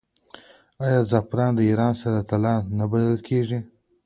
آیا 0.85 0.99
زعفران 1.11 1.51
د 1.55 1.59
ایران 1.69 1.93
سره 2.01 2.19
طلا 2.29 2.55
نه 2.77 2.85
بلل 2.91 3.17
کیږي؟ 3.27 3.59